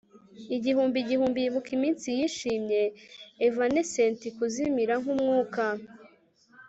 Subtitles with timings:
[0.55, 2.81] Igihumbi igihumbi yibuka iminsi yishimye
[3.47, 5.63] evanescent kuzimira nkumwuka